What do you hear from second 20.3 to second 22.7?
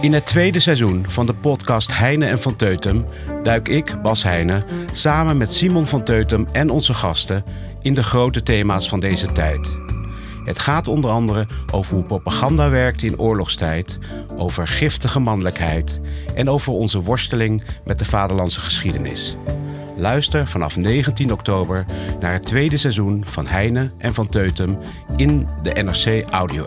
vanaf 19 oktober naar het